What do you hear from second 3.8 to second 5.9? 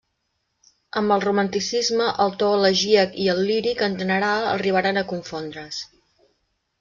en general arribaren a confondre's.